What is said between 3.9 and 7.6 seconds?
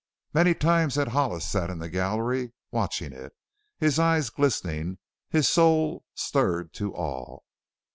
eyes glistening, his soul stirred to awe.